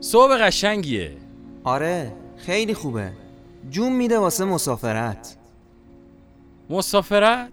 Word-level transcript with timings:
صبح 0.00 0.36
قشنگیه. 0.36 1.16
آره 1.64 2.12
خیلی 2.36 2.74
خوبه. 2.74 3.12
جون 3.70 3.92
میده 3.92 4.18
واسه 4.18 4.44
مسافرت. 4.44 5.36
مسافرت؟ 6.70 7.52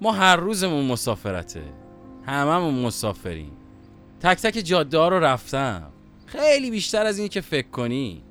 ما 0.00 0.12
هر 0.12 0.36
روزمون 0.36 0.84
مسافرته. 0.84 1.62
هممون 2.26 2.74
مسافریم. 2.74 3.52
تک 4.20 4.38
تک 4.38 4.64
جاده 4.64 4.98
ها 4.98 5.08
رو 5.08 5.18
رفتم. 5.18 5.92
خیلی 6.26 6.70
بیشتر 6.70 7.06
از 7.06 7.18
اینی 7.18 7.28
که 7.28 7.40
فکر 7.40 7.68
کنی. 7.68 8.22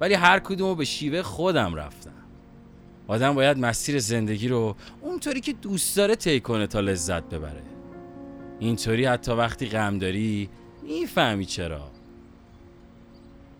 ولی 0.00 0.14
هر 0.14 0.38
کدومو 0.38 0.74
به 0.74 0.84
شیوه 0.84 1.22
خودم 1.22 1.74
رفتم. 1.74 2.10
آدم 3.08 3.34
باید 3.34 3.58
مسیر 3.58 3.98
زندگی 3.98 4.48
رو 4.48 4.76
اونطوری 5.00 5.40
که 5.40 5.52
دوست 5.52 5.96
داره 5.96 6.14
طی 6.14 6.40
کنه 6.40 6.66
تا 6.66 6.80
لذت 6.80 7.22
ببره. 7.22 7.62
اینطوری 8.58 9.04
حتی 9.04 9.32
وقتی 9.32 9.66
غم 9.66 9.98
داری 9.98 10.48
می‌فهمی 10.82 11.44
چرا. 11.44 11.90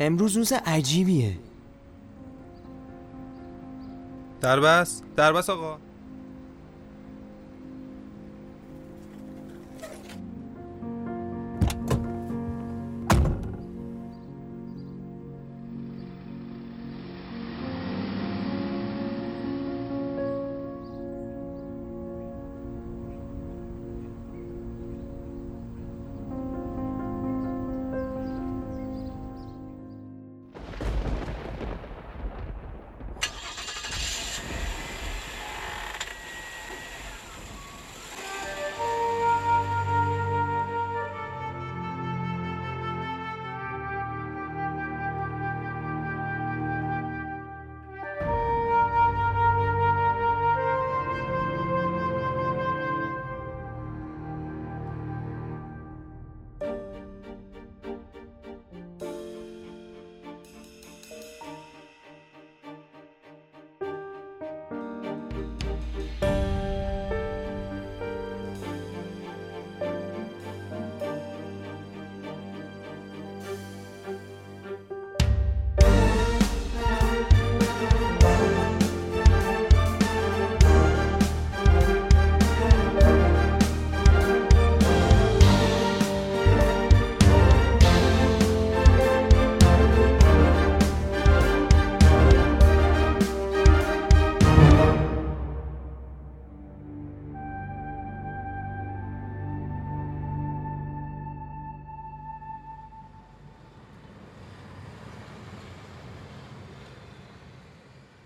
امروز 0.00 0.36
روز 0.36 0.52
عجیبیه. 0.52 1.38
دربست 4.40 5.04
دربست 5.16 5.50
آقا. 5.50 5.78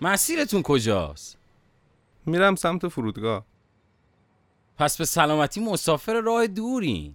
مسیرتون 0.03 0.63
کجاست؟ 0.63 1.37
میرم 2.27 2.55
سمت 2.55 2.89
فرودگاه. 2.89 3.45
پس 4.79 4.99
به 4.99 5.05
سلامتی 5.05 5.61
مسافر 5.61 6.21
راه 6.21 6.47
دورین. 6.47 7.15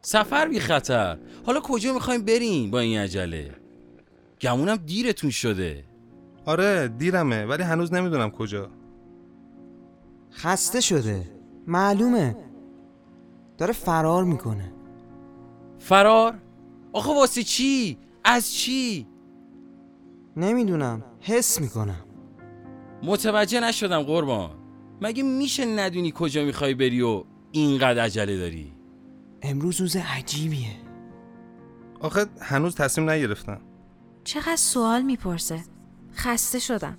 سفر 0.00 0.48
بی 0.48 0.60
خطر. 0.60 1.18
حالا 1.46 1.60
کجا 1.60 1.94
می‌خوایم 1.94 2.24
بریم 2.24 2.70
با 2.70 2.78
این 2.78 2.98
عجله؟ 2.98 3.54
گمونم 4.40 4.76
دیرتون 4.76 5.30
شده. 5.30 5.84
آره 6.44 6.88
دیرمه 6.88 7.44
ولی 7.44 7.62
هنوز 7.62 7.92
نمی‌دونم 7.92 8.30
کجا. 8.30 8.70
خسته 10.32 10.80
شده. 10.80 11.30
معلومه. 11.66 12.36
داره 13.58 13.72
فرار 13.72 14.24
می‌کنه. 14.24 14.72
فرار؟ 15.78 16.38
آخه 16.92 17.14
واسه 17.14 17.42
چی؟ 17.42 17.98
از 18.24 18.52
چی؟ 18.54 19.06
نمی‌دونم. 20.36 21.02
حس 21.20 21.60
می‌کنم. 21.60 22.04
متوجه 23.02 23.60
نشدم 23.60 24.02
قربان. 24.02 24.50
مگه 25.00 25.22
میشه 25.22 25.64
ندونی 25.64 26.12
کجا 26.14 26.44
می‌خوای 26.44 26.74
بری 26.74 27.02
و 27.02 27.24
اینقدر 27.52 28.02
عجله 28.02 28.36
داری؟ 28.38 28.72
امروز 29.42 29.80
روز 29.80 29.96
عجیبیه. 29.96 30.76
آخه 32.00 32.26
هنوز 32.40 32.74
تصمیم 32.74 33.10
نگرفتم. 33.10 33.60
چقدر 34.24 34.56
سوال 34.56 35.02
می‌پرسه. 35.02 35.60
خسته 36.14 36.58
شدم. 36.58 36.98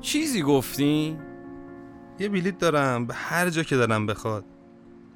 چیزی 0.00 0.42
گفتی؟ 0.42 1.18
یه 2.18 2.28
بلیت 2.28 2.58
دارم 2.58 3.06
به 3.06 3.14
هر 3.14 3.50
جا 3.50 3.62
که 3.62 3.76
دارم 3.76 4.06
بخواد. 4.06 4.44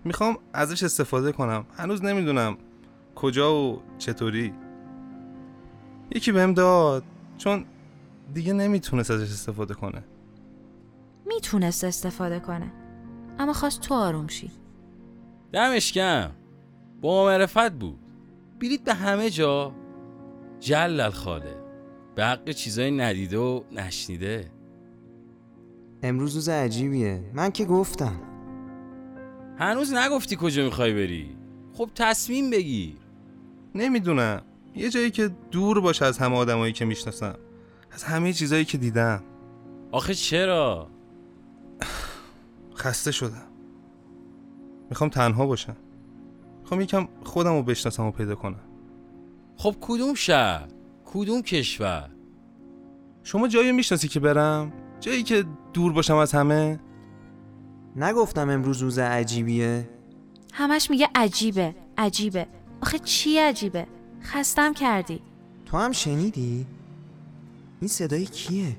می‌خوام 0.05 0.39
ازش 0.53 0.83
استفاده 0.83 1.33
کنم. 1.33 1.67
هنوز 1.77 2.05
نمی‌دونم 2.05 2.57
کجا 3.15 3.55
و 3.55 3.83
چطوری. 3.99 4.53
یکی 6.15 6.33
بهم 6.33 6.55
داد. 6.55 7.05
چون 7.39 7.65
دیگه 8.35 8.53
نمی‌تونست 8.53 9.11
ازش 9.11 9.31
استفاده 9.33 9.75
کنه. 9.75 10.05
می‌تونست 11.27 11.85
استفاده 11.85 12.41
کنه. 12.41 12.73
اما 13.39 13.53
خواست 13.53 13.81
تو 13.81 13.95
آروم 13.95 14.27
شی. 14.27 14.51
دمش 15.53 15.93
کم 15.93 16.31
با 17.01 17.25
معرفت 17.25 17.73
بود. 17.73 17.99
بلیت 18.61 18.85
به 18.85 18.95
همه 18.95 19.31
جا. 19.31 19.73
جلل 20.61 21.11
خاله 21.11 21.57
به 22.15 22.25
حق 22.25 22.51
چیزای 22.51 22.91
ندیده 22.91 23.39
و 23.39 23.63
نشنیده. 23.73 24.51
امروز 26.03 26.35
روز 26.35 26.49
عجیبیه. 26.49 27.31
من 27.35 27.51
که 27.51 27.65
گفتم. 27.65 28.21
هنوز 29.59 29.93
نگفتی 29.95 30.37
کجا 30.41 30.65
می‌خوای 30.65 30.95
بری؟ 30.95 31.37
خب 31.73 31.91
تصمیم 31.95 32.51
بگیر. 32.51 32.97
نمی‌دونم. 33.75 34.43
یه 34.75 34.91
جایی 34.91 35.11
که 35.11 35.31
دور 35.51 35.81
باشه 35.81 36.05
از 36.05 36.19
همه 36.19 36.37
آدمایی 36.37 36.73
که 36.73 36.85
می‌شناسم 36.85 37.35
از 37.91 38.05
همه 38.05 38.33
چیزایی 38.33 38.65
که 38.65 38.79
دیدم 38.79 39.23
آخه 39.93 40.15
چرا؟ 40.15 40.89
خسته 42.77 43.13
شدم 43.13 43.49
می‌خوام 44.91 45.11
تنها 45.11 45.47
باشم 45.47 45.77
می‌خوام 46.61 46.81
یکم 46.81 47.09
خودم 47.25 47.53
رو 47.53 47.63
بشناسم 47.63 48.05
و 48.05 48.11
پیدا 48.11 48.35
کنم 48.35 48.61
خب 49.57 49.77
کدوم 49.81 50.15
شهر؟ 50.15 50.69
کدوم 51.05 51.43
کشور؟ 51.43 52.11
شما 53.23 53.49
جایی 53.49 53.73
می‌شناسی 53.73 54.09
که 54.09 54.21
برم؟ 54.21 54.73
جایی 55.01 55.23
که 55.23 55.45
دور 55.73 55.93
باشم 55.93 56.17
از 56.17 56.33
همه؟ 56.33 56.81
نگفتم 57.97 58.51
امروز 58.51 58.83
روز 58.83 58.99
عجیبیه 58.99 59.89
همش 60.53 60.91
میگه 60.91 61.09
عجیبه 61.15 61.75
عجیبه 61.99 62.47
آخه 62.83 62.99
چی 62.99 63.39
عجیبه 63.39 63.87
خستم 64.23 64.75
کردی. 64.75 65.21
تو 65.67 65.77
هم 65.77 65.93
شنیدی؟ 65.93 66.67
این 67.81 67.89
صدای 67.89 68.25
کیه؟ 68.25 68.77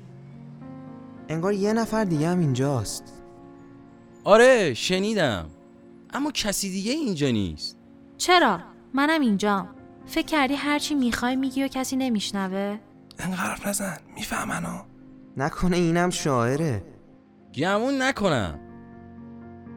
انگار 1.29 1.53
یه 1.53 1.73
نفر 1.73 2.03
دیگه 2.03 2.27
هم 2.27 2.39
اینجاست. 2.39 3.03
آره 4.23 4.73
شنیدم. 4.73 5.49
اما 6.13 6.31
کسی 6.31 6.69
دیگه 6.69 6.91
اینجا 6.91 7.31
نیست. 7.31 7.77
چرا؟ 8.17 8.59
منم 8.93 9.21
اینجام. 9.21 9.69
فکر 10.05 10.25
کردی 10.25 10.53
هرچی 10.53 10.95
می‌خوای 10.95 11.35
میگی 11.35 11.63
و 11.63 11.67
کسی 11.67 11.95
نمیشنوه؟ 11.95 12.79
انقدر 13.19 13.37
حرف 13.37 13.67
نزن. 13.67 13.97
میفهمنو 14.15 14.83
نکنه 15.37 15.77
اینم 15.77 16.09
شاعره. 16.09 16.83
گمون 17.55 18.01
نکنم. 18.01 18.59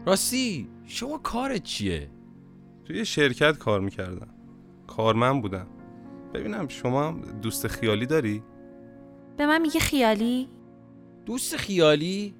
راستی 0.06 0.68
شما 0.86 1.18
کارت 1.18 1.62
چیه؟ 1.62 2.10
توی 2.84 3.04
شرکت 3.04 3.58
کار 3.58 3.80
می‌کردم. 3.80 4.31
کارمند 4.96 5.42
بودم. 5.42 5.66
ببینم 6.34 6.68
شما 6.68 7.08
هم 7.08 7.20
دوست 7.20 7.66
خیالی 7.66 8.06
داری؟ 8.06 8.42
به 9.36 9.46
من 9.46 9.60
میگه 9.60 9.80
خیالی؟ 9.80 10.48
دوست 11.26 11.56
خیالی؟ 11.56 12.34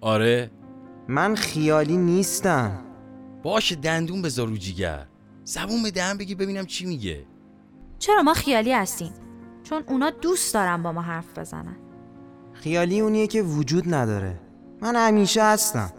آره. 0.00 0.50
من 1.08 1.34
خیالی 1.34 1.96
نیستم. 1.96 2.84
باشه 3.42 3.74
دندون 3.74 4.22
بذار 4.22 4.48
رو 4.48 4.56
جیگر. 4.56 5.06
زبون 5.44 5.82
به 5.82 5.90
دهن 5.90 6.18
بگی 6.18 6.34
ببینم 6.34 6.64
چی 6.64 6.86
میگه. 6.86 7.24
چرا 7.98 8.22
ما 8.22 8.34
خیالی 8.34 8.72
هستیم؟ 8.72 9.12
چون 9.62 9.84
اونا 9.86 10.10
دوست 10.10 10.54
دارن 10.54 10.82
با 10.82 10.92
ما 10.92 11.02
حرف 11.02 11.38
بزنن. 11.38 11.76
خیالی 12.52 13.00
اونیه 13.00 13.26
که 13.26 13.42
وجود 13.42 13.94
نداره. 13.94 14.40
من 14.80 14.96
همیشه 14.96 15.42
هستم. 15.42 15.92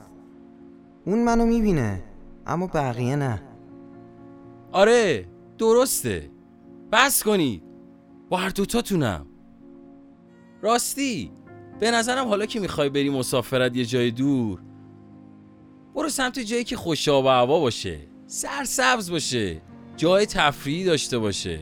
اون 1.05 1.23
منو 1.23 1.45
می‌بینه 1.45 2.03
اما 2.47 2.67
بقیه 2.67 3.15
نه. 3.15 3.41
آره. 4.71 5.25
درسته. 5.57 6.31
بس 6.91 7.23
کنید. 7.23 7.63
با 8.29 8.37
هر 8.37 8.49
دوتاتونم. 8.49 9.25
راستی 10.61 11.31
به 11.79 11.91
نظرم 11.91 12.27
حالا 12.27 12.45
که 12.45 12.59
می‌خوای 12.59 12.89
بری 12.89 13.09
مسافرت 13.09 13.75
یه 13.75 13.85
جای 13.85 14.11
دور 14.11 14.61
برو 15.95 16.09
سمت 16.09 16.39
جایی 16.39 16.63
که 16.63 16.75
خوش 16.75 17.09
آب 17.09 17.25
و 17.25 17.27
هوا 17.27 17.59
باشه. 17.59 17.99
سرسبز 18.27 19.11
باشه. 19.11 19.61
جای 19.97 20.25
تفریحی 20.25 20.83
داشته 20.83 21.17
باشه. 21.17 21.59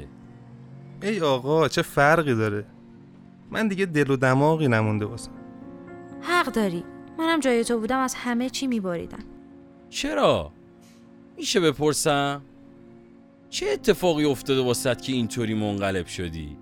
ای 1.01 1.21
آقا 1.21 1.67
چه 1.67 1.81
فرقی 1.81 2.35
داره؟ 2.35 2.65
من 3.51 3.67
دیگه 3.67 3.85
دل 3.85 4.11
و 4.11 4.15
دماغی 4.15 4.67
نمونده 4.67 5.05
واسم 5.05 5.31
حق 6.21 6.45
داری. 6.45 6.83
منم 7.17 7.39
جای 7.39 7.63
تو 7.63 7.79
بودم 7.79 7.99
از 7.99 8.15
همه 8.15 8.49
چی 8.49 8.67
میبریدم. 8.67 9.23
چرا؟ 9.89 10.51
میشه 11.37 11.59
بپرسم؟ 11.59 12.41
چه 13.53 13.69
اتفاقی 13.73 14.25
افتاده 14.25 14.61
واسط 14.61 15.01
که 15.01 15.13
اینطوری 15.13 15.53
منقلب 15.53 16.05
شدی؟ 16.05 16.57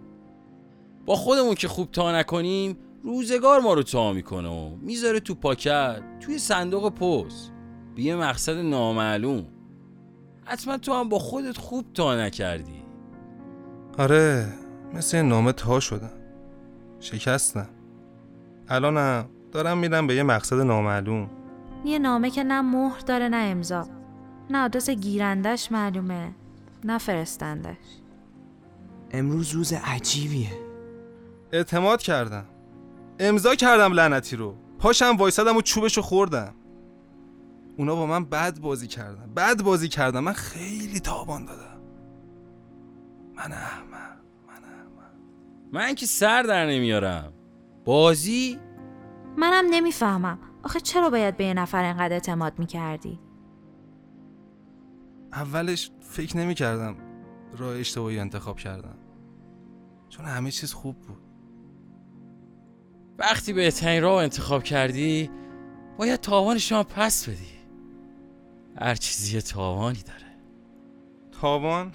با 1.05 1.15
خودمون 1.15 1.55
که 1.55 1.67
خوب 1.67 1.91
تا 1.91 2.19
نکنیم 2.19 2.77
روزگار 3.03 3.59
ما 3.59 3.73
رو 3.73 3.83
تا 3.83 4.13
می‌کنه 4.13 4.49
و 4.49 4.75
می‌ذاره 4.75 5.19
تو 5.19 5.35
پاکت 5.35 6.03
توی 6.19 6.37
صندوق 6.37 6.89
پست. 6.89 7.51
بیه 7.95 8.15
مقصد 8.15 8.57
نامعلوم. 8.57 9.45
حتما 10.45 10.77
تو 10.77 10.93
هم 10.93 11.09
با 11.09 11.19
خودت 11.19 11.57
خوب 11.57 11.85
تا 11.93 12.15
نکردی. 12.15 12.81
آره 13.97 14.53
مثل 14.93 15.17
یه 15.17 15.23
نامه 15.23 15.51
تا 15.51 15.79
شدم. 15.79 16.19
شکستم. 16.99 17.69
الانم 18.67 19.29
دارم 19.51 19.77
میرم 19.77 20.07
به 20.07 20.15
یه 20.15 20.23
مقصد 20.23 20.59
نامعلوم. 20.59 21.29
یه 21.85 21.99
نامه 21.99 22.29
که 22.29 22.43
نه 22.43 22.61
مهر 22.61 22.99
داره 22.99 23.29
نه 23.29 23.37
امضا. 23.37 23.87
نه 24.49 24.65
آدرس 24.65 24.89
گیرندش 24.89 25.71
معلومه. 25.71 26.35
نه 26.83 26.97
فرستندش 26.97 27.77
امروز 29.11 29.51
روز 29.51 29.73
عجیبیه. 29.73 30.51
اعتماد 31.51 32.01
کردم. 32.01 32.45
امضا 33.19 33.55
کردم 33.55 33.93
لعنتی 33.93 34.35
رو. 34.35 34.55
پاشم 34.79 35.15
وایسادم 35.17 35.57
و 35.57 35.61
چوبشو 35.61 36.01
خوردم. 36.01 36.55
اونا 37.77 37.95
با 37.95 38.05
من 38.05 38.25
بد 38.25 38.59
بازی 38.59 38.87
کردن. 38.87 39.33
بد 39.33 39.61
بازی 39.61 39.87
کردن. 39.87 40.19
من 40.19 40.33
خیلی 40.33 40.99
تابان 40.99 41.45
دادم. 41.45 41.81
من 43.35 43.51
احمق. 43.51 44.17
من 44.47 44.63
احمق. 44.63 45.13
من 45.71 45.95
که 45.95 46.05
سر 46.05 46.43
در 46.43 46.65
نمیارم. 46.65 47.33
بازی؟ 47.85 48.59
منم 49.37 49.65
نمی‌فهمم. 49.71 50.39
آخه 50.63 50.79
چرا 50.79 51.09
باید 51.09 51.37
به 51.37 51.45
یه 51.45 51.53
نفر 51.53 51.83
انقدر 51.83 52.13
اعتماد 52.13 52.59
می‌کردی؟ 52.59 53.19
اولش 55.33 55.91
فکر 55.99 56.37
نمی 56.37 56.55
کردم 56.55 56.95
راه 57.57 57.75
اشتباهی 57.75 58.19
انتخاب 58.19 58.57
کردم. 58.57 58.95
چون 60.09 60.25
همه 60.25 60.51
چیز 60.51 60.73
خوب 60.73 61.01
بود. 61.01 61.17
وقتی 63.19 63.53
بهترین 63.53 64.03
راه 64.03 64.23
انتخاب 64.23 64.63
کردی 64.63 65.29
باید 65.97 66.19
تاوانش 66.19 66.71
هم 66.71 66.83
پس 66.83 67.29
بدی. 67.29 67.61
هر 68.77 68.95
چیزی 68.95 69.35
یه 69.35 69.41
تاوانی 69.41 70.03
داره. 70.05 70.37
تاوان؟ 71.41 71.91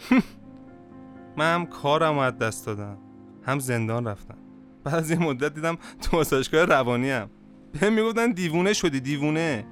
من 1.39 1.55
هم 1.55 1.67
کارم 1.67 2.19
از 2.19 2.39
دست 2.39 2.67
دادم. 2.67 2.99
هم 3.43 3.59
زندان 3.59 4.07
رفتم. 4.07 4.39
بعد 4.85 4.95
از 4.95 5.11
یه 5.11 5.19
مدت 5.19 5.55
دیدم 5.55 5.79
تو 6.03 6.17
آسایشگاه 6.17 6.65
روانی 6.65 7.11
هم 7.11 7.31
بهم 7.73 7.93
می‌گفتن 7.93 8.33
دیوونه 8.33 8.73
شدی 8.73 9.01
دیوونه. 9.01 9.67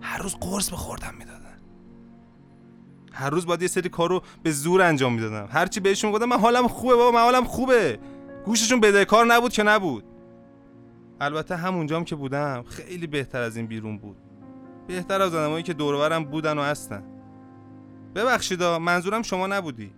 هر 0.00 0.22
روز 0.22 0.34
قرص 0.34 0.72
بخوردم 0.72 1.14
می‌دادن. 1.18 1.39
هر 3.20 3.30
روز 3.30 3.46
باید 3.46 3.62
یه 3.62 3.68
سری 3.68 3.88
کار 3.88 4.08
رو 4.08 4.22
به 4.42 4.50
زور 4.50 4.82
انجام 4.82 5.14
می‌دادم. 5.14 5.48
هرچی 5.52 5.80
بهشون 5.80 6.12
گفتم 6.12 6.24
من 6.24 6.38
حالم 6.38 6.68
خوبه 6.68 6.94
بابا 6.94 7.10
من 7.10 7.22
حالم 7.22 7.44
خوبه. 7.44 7.98
گوششون 8.44 8.80
بدهکار 8.80 9.26
نبود 9.26 9.52
که 9.52 9.62
نبود. 9.62 10.04
البته 11.20 11.56
همونجام 11.56 12.04
که 12.04 12.16
بودم 12.16 12.64
خیلی 12.68 13.06
بهتر 13.06 13.40
از 13.40 13.56
این 13.56 13.66
بیرون 13.66 13.98
بود. 13.98 14.16
بهتر 14.86 15.22
از 15.22 15.34
آدمایی 15.34 15.62
که 15.62 15.72
دورورم 15.72 16.24
بودن 16.24 16.58
و 16.58 16.62
هستن. 16.62 17.02
ببخشیدا 18.14 18.78
منظورم 18.78 19.22
شما 19.22 19.46
نبودی. 19.46 19.92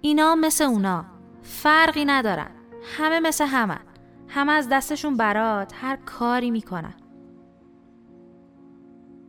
اینا 0.00 0.34
مثل 0.34 0.64
اونا. 0.64 1.04
فرقی 1.42 2.04
ندارن. 2.04 2.50
همه 2.96 3.20
مثل 3.20 3.44
همن. 3.44 3.80
همه 4.28 4.52
از 4.52 4.68
دستشون 4.68 5.16
برات 5.16 5.72
هر 5.74 5.96
کاری 5.96 6.50
می‌کنن. 6.50 6.94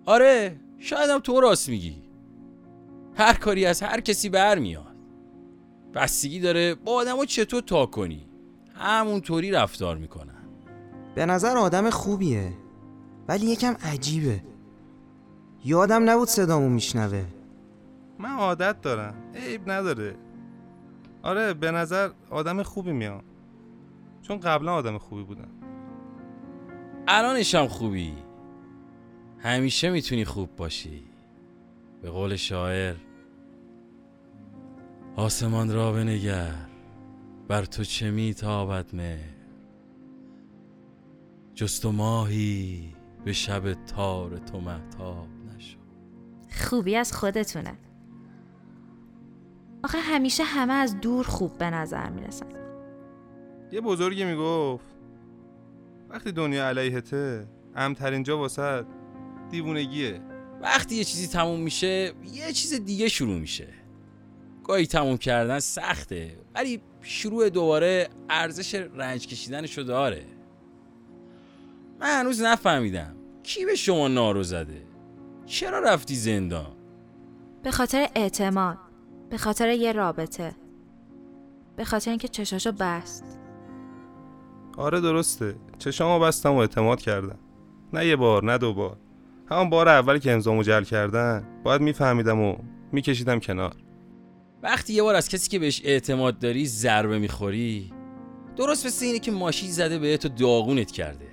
آره 0.05 0.59
شایدم 0.79 1.19
تو 1.19 1.41
راست 1.41 1.69
میگی. 1.69 2.04
هر 3.17 3.33
کاری 3.33 3.65
از 3.65 3.83
هر 3.83 4.01
کسی 4.01 4.29
برمیاد. 4.29 4.95
بستگی 5.93 6.39
داره 6.39 6.75
با 6.75 6.91
آدمو 6.91 7.25
چطور 7.25 7.61
تا 7.61 7.85
کنی. 7.85 8.27
همونطوری 8.73 9.51
رفتار 9.51 9.97
می‌کنن. 9.97 10.45
به 11.15 11.25
نظر 11.25 11.57
آدم 11.57 11.89
خوبیه 11.89 12.53
ولی 13.27 13.45
یکم 13.45 13.73
عجیبه. 13.73 14.43
یادم 15.65 16.09
نبود 16.09 16.27
صدامو 16.27 16.69
میشنوه. 16.69 17.25
من 18.19 18.29
عادت 18.29 18.81
دارم 18.81 19.15
عیب 19.35 19.71
نداره. 19.71 20.15
آره 21.23 21.53
به 21.53 21.71
نظر 21.71 22.09
آدم 22.29 22.63
خوبی 22.63 22.91
میام 22.91 23.23
چون 24.21 24.39
قبلا 24.39 24.73
آدم 24.73 24.97
خوبی 24.97 25.23
بودم. 25.23 25.49
الانش 27.07 27.55
هم 27.55 27.67
خوبی. 27.67 28.13
همیشه 29.39 29.89
می‌تونی 29.89 30.25
خوب 30.25 30.55
باشی. 30.55 31.03
به 32.05 32.11
قول 32.11 32.35
شاعر 32.35 32.95
آسمان 35.15 35.73
را 35.73 35.91
بنگر 35.91 36.53
بر 37.47 37.65
تو 37.65 37.83
چه 37.83 38.11
میتابد 38.11 38.95
مهر؟ 38.95 39.35
جست 41.53 41.85
و 41.85 41.91
ماهی 41.91 42.93
به 43.23 43.33
شب 43.33 43.73
تار 43.73 44.37
تو 44.37 44.59
محتاب 44.59 45.27
نشد 45.55 45.77
خوبی 46.69 46.95
از 46.95 47.13
خودتونه. 47.13 47.77
آخه 49.83 49.97
همیشه 49.97 50.43
همه 50.43 50.73
از 50.73 50.99
دور 51.01 51.25
خوب 51.25 51.57
به 51.57 51.69
نظر 51.69 52.09
می‌رسن. 52.09 52.49
یه 53.71 53.81
بزرگی 53.81 54.25
می‌گفت 54.25 54.95
وقتی 56.09 56.31
دنیا 56.31 56.67
علیهته 56.67 57.47
امترین 57.75 58.23
جا 58.23 58.37
واسه 58.37 58.85
دیوونگیه. 59.51 60.34
وقتی 60.61 60.95
یه 60.95 61.03
چیزی 61.03 61.27
تموم 61.27 61.59
میشه 61.59 62.13
یه 62.33 62.53
چیز 62.53 62.73
دیگه 62.73 63.07
شروع 63.07 63.39
میشه. 63.39 63.67
گاهی 64.63 64.87
تموم 64.87 65.17
کردن 65.17 65.59
سخته 65.59 66.37
ولی 66.55 66.81
شروع 67.01 67.49
دوباره 67.49 68.09
ارزش 68.29 68.75
رنج 68.75 69.27
کشیدنشو 69.27 69.81
داره 69.81 70.25
من 71.99 72.19
هنوز 72.19 72.41
نفهمیدم 72.41 73.15
کی 73.43 73.65
به 73.65 73.75
شما 73.75 74.07
نارو 74.07 74.43
زده؟ 74.43 74.81
چرا 75.45 75.79
رفتی 75.79 76.15
زندان؟ 76.15 76.75
به 77.63 77.71
خاطر 77.71 78.07
اعتماد 78.15 78.77
به 79.29 79.37
خاطر 79.37 79.69
یه 79.69 79.91
رابطه 79.91 80.55
به 81.75 81.85
خاطر 81.85 82.11
اینکه 82.11 82.27
چشاشو 82.27 82.71
بست. 82.71 83.39
آره 84.77 85.01
درسته 85.01 85.55
چشامو 85.77 86.25
بستم 86.25 86.53
و 86.53 86.57
اعتماد 86.57 87.01
کردم. 87.01 87.39
نه 87.93 88.07
یه 88.07 88.15
بار 88.15 88.43
نه 88.43 88.57
دو 88.57 88.73
بار. 88.73 88.97
همون 89.49 89.69
بار 89.69 89.89
اولی 89.89 90.19
که 90.19 90.31
امضامو 90.31 90.63
جل 90.63 90.83
کردن 90.83 91.47
باید 91.63 91.81
میفهمیدم 91.81 92.39
و 92.39 92.55
میکشیدم 92.91 93.39
کنار. 93.39 93.75
وقتی 94.63 94.93
یه 94.93 95.03
بار 95.03 95.15
از 95.15 95.29
کسی 95.29 95.49
که 95.49 95.59
بهش 95.59 95.81
اعتماد 95.83 96.39
داری 96.39 96.67
ضربه 96.67 97.19
می‌خوری 97.19 97.93
درست 98.55 98.85
مثل 98.85 99.05
اینه 99.05 99.19
که 99.19 99.31
ماشین 99.31 99.71
زده 99.71 99.99
بهت 99.99 100.25
و 100.25 100.29
داغونت 100.29 100.91
کرده. 100.91 101.27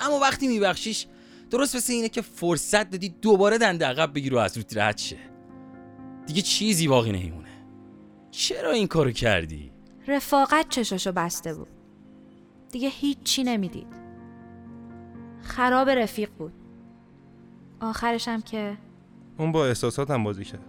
اما 0.00 0.18
وقتی 0.18 0.48
میبخشیش 0.48 1.06
درست 1.50 1.76
مثل 1.76 1.92
اینه 1.92 2.08
که 2.08 2.22
فرصت 2.22 2.90
دادی 2.90 3.08
دوباره 3.08 3.58
دنده 3.58 3.86
عقب 3.86 4.14
بگیر 4.14 4.34
و 4.34 4.38
از 4.38 4.56
روت 4.56 4.76
رد 4.76 4.98
شه. 4.98 5.16
دیگه 6.26 6.42
چیزی 6.42 6.88
باقی 6.88 7.12
نمیمونه. 7.12 7.48
چرا 8.30 8.70
این 8.70 8.86
کارو 8.86 9.10
کردی؟ 9.10 9.72
رفاقت 10.06 10.68
چشاشو 10.68 11.12
بسته 11.12 11.54
بود. 11.54 11.68
دیگه 12.72 12.88
هیچی 12.88 13.44
نمی‌دید. 13.44 13.86
خراب 15.42 15.90
رفیق 15.90 16.30
بود. 16.38 16.52
آخرش 17.84 18.28
هم 18.28 18.42
که. 18.42 18.76
اون 19.38 19.52
با 19.52 19.66
احساساتم 19.66 20.24
بازی 20.24 20.44
کرد. 20.44 20.64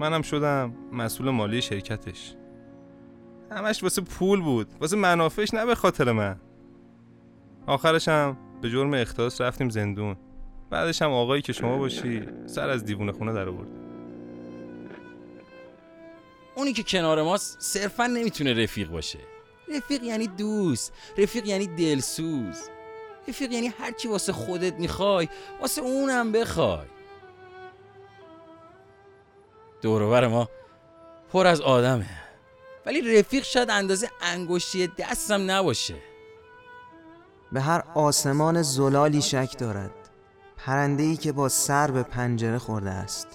منم 0.00 0.22
شدم 0.22 0.74
مسئول 0.92 1.30
مالی 1.30 1.62
شرکتش. 1.62 2.34
همش 3.50 3.82
واسه 3.82 4.02
پول 4.02 4.40
بود. 4.40 4.66
واسه 4.80 4.96
منافعش 4.96 5.54
نه 5.54 5.66
به 5.66 5.74
خاطر 5.74 6.12
من. 6.12 6.36
آخرش 7.66 8.08
هم 8.08 8.36
به 8.62 8.70
جرم 8.70 8.94
اختلاس 8.94 9.40
رفتیم 9.40 9.70
زندون. 9.70 10.16
بعدش 10.70 11.02
هم 11.02 11.10
آقایی 11.10 11.42
که 11.42 11.52
شما 11.52 11.78
باشی 11.78 12.22
سر 12.46 12.70
از 12.70 12.84
دیوونه 12.84 13.12
خونه 13.12 13.32
در 13.32 13.48
آورد. 13.48 13.68
اونی 16.54 16.72
که 16.72 16.82
کنار 16.82 17.22
ماست 17.22 17.60
صرفا 17.60 18.06
نمی‌تونه 18.06 18.62
رفیق 18.62 18.90
باشه. 18.90 19.18
رفیق 19.76 20.02
یعنی 20.02 20.26
دوست. 20.26 20.92
رفیق 21.18 21.46
یعنی 21.46 21.66
دلسوز. 21.66 22.68
رفیق 23.28 23.52
یعنی 23.52 23.68
هرچی 23.68 24.08
واسه 24.08 24.32
خودت 24.32 24.74
می‌خوای 24.74 25.28
واسه 25.60 25.82
اونم 25.82 26.32
بخوای. 26.32 26.86
دوروبر 29.82 30.26
ما 30.26 30.48
پر 31.32 31.46
از 31.46 31.60
آدمه. 31.60 32.06
ولی 32.86 33.18
رفیق 33.18 33.44
شاید 33.44 33.70
اندازه 33.70 34.10
انگشتی 34.22 34.86
دستم 34.86 35.50
نباشه. 35.50 35.94
به 37.52 37.60
هر 37.60 37.84
آسمان 37.94 38.62
زلالی 38.62 39.22
شک 39.22 39.58
دارد. 39.58 39.90
پرنده 40.56 41.02
ای 41.02 41.16
که 41.16 41.32
با 41.32 41.48
سر 41.48 41.90
به 41.90 42.02
پنجره 42.02 42.58
خورده 42.58 42.90
است. 42.90 43.28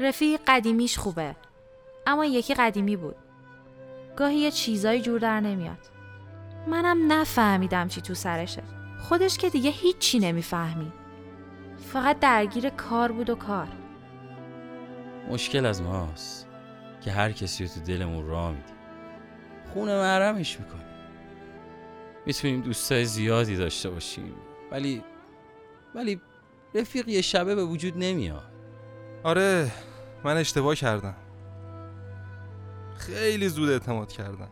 رفیق 0.00 0.40
قدیمیش 0.46 0.98
خوبه 0.98 1.36
اما 2.06 2.24
یکی 2.24 2.54
قدیمی 2.54 2.96
بود. 2.96 3.16
گاهی 4.16 4.36
یه 4.36 4.50
چیزایی 4.50 5.00
جور 5.00 5.20
در 5.20 5.40
نمیاد. 5.40 5.97
منم 6.70 7.12
نفهمیدم 7.12 7.88
چی 7.88 8.00
تو 8.00 8.14
سرشه. 8.14 8.62
خودش 8.98 9.38
که 9.38 9.50
دیگه 9.50 9.70
هیچی 9.70 10.18
نمی‌فهمی. 10.18 10.92
فقط 11.92 12.18
درگیر 12.18 12.70
کار 12.70 13.12
بود 13.12 13.30
و 13.30 13.34
کار. 13.34 13.68
مشکل 15.30 15.66
از 15.66 15.82
ماست 15.82 16.46
که 17.00 17.12
هر 17.12 17.32
کسی 17.32 17.64
رو 17.64 17.70
تو 17.70 17.80
دلمون 17.80 18.26
راه 18.26 18.50
میدیم 18.50 18.76
خونه 19.74 19.92
محرمش 19.92 20.60
می‌کنیم 20.60 20.86
می‌تونیم 22.26 22.60
دوستای 22.60 23.04
زیادی 23.04 23.56
داشته 23.56 23.90
باشیم 23.90 24.34
ولی 24.72 25.02
ولی 25.94 26.20
رفیق 26.74 27.08
یه 27.08 27.20
شبه 27.20 27.54
به 27.54 27.64
وجود 27.64 27.94
نمیاد. 27.96 28.52
آره 29.22 29.70
من 30.24 30.36
اشتباه 30.36 30.74
کردم. 30.74 31.14
خیلی 32.96 33.48
زود 33.48 33.70
اعتماد 33.70 34.12
کردم. 34.12 34.48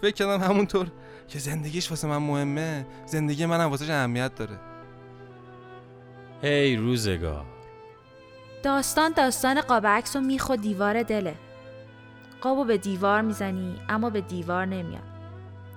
فکر 0.00 0.14
کردم 0.14 0.44
همونطور 0.44 0.90
که 1.28 1.38
زندگیش 1.38 1.90
واسه 1.90 2.08
من 2.08 2.16
مهمه 2.16 2.86
زندگی 3.06 3.46
منم 3.46 3.70
واسه 3.70 3.92
اهمیت 3.92 4.34
داره. 4.34 4.58
هی 6.42 6.76
روزگار. 6.76 7.44
داستان 8.62 9.12
داستان 9.12 9.60
قاب 9.60 9.86
عکس 9.86 10.16
و 10.16 10.20
میخ 10.20 10.50
و 10.50 10.56
دیوار 10.56 11.02
دله. 11.02 11.34
قابو 12.40 12.64
به 12.64 12.78
دیوار 12.78 13.20
می‌زنی 13.20 13.76
اما 13.88 14.10
به 14.10 14.20
دیوار 14.20 14.66
نمیاد. 14.66 15.02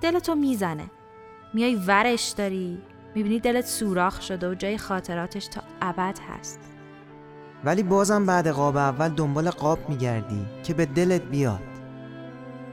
دلتو 0.01 0.36
می‌زنه. 0.36 0.91
میای 1.53 1.75
ورش 1.75 2.29
داری 2.29 2.82
می‌بینی 3.15 3.39
دلت 3.39 3.65
سوراخ 3.65 4.22
شده 4.22 4.50
و 4.50 4.53
جای 4.53 4.77
خاطراتش 4.77 5.48
تا 5.48 5.62
ابد 5.82 6.20
هست. 6.29 6.60
ولی 7.63 7.84
بازم 7.84 8.25
بعد 8.25 8.48
قاب 8.48 8.77
اول 8.77 9.10
دنبال 9.10 9.50
قاب 9.50 9.89
میگردی 9.89 10.46
که 10.63 10.74
به 10.74 10.86
دلت 10.86 11.22
بیاد. 11.22 11.60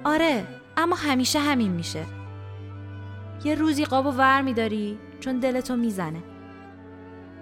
آره 0.04 0.44
اما 0.76 0.96
همیشه 0.96 1.38
همین 1.38 1.72
میشه. 1.72 2.15
یه 3.44 3.54
روزی 3.54 3.84
قابو 3.84 4.10
ور 4.10 4.42
میداری 4.42 4.98
چون 5.20 5.38
دلتو 5.38 5.76
می‌زنه. 5.76 6.22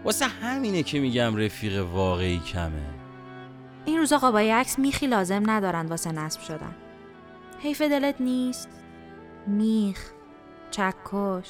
واسه 0.05 0.27
همینه 0.27 0.83
که 0.83 1.01
میگم 1.01 1.37
رفیق 1.37 1.87
واقعی 1.87 2.39
کمه. 2.39 2.91
این 3.85 3.99
روزا 3.99 4.19
قابای 4.19 4.51
عکس 4.51 4.79
میخی 4.79 5.07
لازم 5.07 5.51
ندارن 5.51 5.87
واسه 5.87 6.13
نصب 6.13 6.41
شدن. 6.41 6.75
حیف 7.59 7.83
دلت 7.83 8.21
نیست؟ 8.21 8.69
میخ 9.47 10.11
چکش 10.71 11.49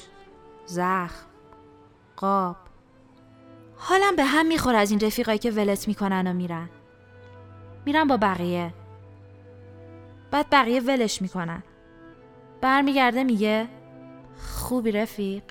زخم 0.65 1.25
قاب. 2.15 2.55
حالم 3.77 4.15
به 4.15 4.23
هم 4.23 4.45
می‌خوره 4.45 4.77
از 4.77 4.91
این 4.91 4.99
رفیقایی 4.99 5.37
که 5.37 5.51
ولت 5.51 5.87
می‌کنن 5.87 6.27
و 6.27 6.33
میرن. 6.33 6.69
میرن 7.85 8.07
با 8.07 8.17
بقیه. 8.17 8.73
بعد 10.31 10.45
بقیه 10.51 10.79
ولش 10.79 11.21
می‌کنن. 11.21 11.63
برمیگرده 12.61 13.23
میگه 13.23 13.67
خوبی 14.37 14.91
رفیق؟ 14.91 15.43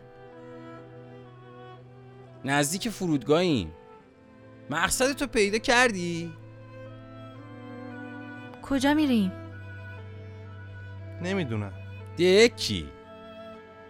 نزدیک 2.44 2.88
فرودگاهیم. 2.88 3.72
مقصد 4.70 5.12
تو 5.12 5.26
پیدا 5.26 5.58
کردی؟ 5.58 6.32
کجا 8.62 8.94
میریم؟ 8.94 9.32
نمی‌دونم. 11.22 11.72
دکی 12.18 12.88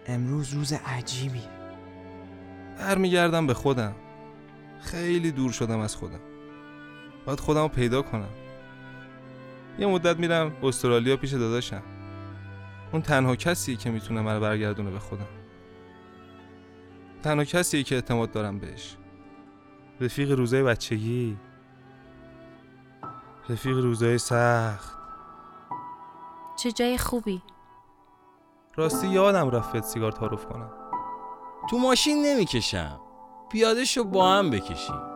امروز 0.07 0.53
روز 0.53 0.73
عجیبی. 0.73 1.41
برمیگردم 2.79 3.47
به 3.47 3.53
خودم. 3.53 3.95
خیلی 4.81 5.31
دور 5.31 5.51
شدم 5.51 5.79
از 5.79 5.95
خودم. 5.95 6.19
باید 7.25 7.39
خودم 7.39 7.61
رو 7.61 7.67
پیدا 7.67 8.01
کنم. 8.01 8.29
یه 9.79 9.87
مدت 9.87 10.19
میرم 10.19 10.55
استرالیا 10.63 11.17
پیش 11.17 11.31
داداشم. 11.33 11.83
اون 12.95 13.01
تنها 13.01 13.35
کسیه 13.35 13.75
که 13.75 13.91
می‌تونه 13.91 14.21
منو 14.21 14.39
برگردونه 14.39 14.91
به 14.91 14.99
خودم. 14.99 15.27
تنها 17.23 17.45
کسیه 17.45 17.83
که 17.83 17.95
اعتماد 17.95 18.31
دارم 18.31 18.59
بهش. 18.59 18.97
رفیق 20.01 20.31
روزای 20.31 20.63
بچگی. 20.63 21.37
رفیق 23.49 23.77
روزای 23.77 24.17
سخت. 24.17 24.97
چه 26.63 26.71
جای 26.71 26.97
خوبی. 26.97 27.41
راستی 28.75 29.07
یادم 29.07 29.49
رفت 29.49 29.83
سیگار 29.83 30.11
تعارف 30.11 30.45
کنم. 30.45 30.71
تو 31.69 31.77
ماشین 31.77 32.25
نمی‌کشم. 32.25 32.99
پیاده 33.51 33.85
شو 33.85 34.03
با 34.03 34.33
هم 34.33 34.49
بکشیم. 34.49 35.14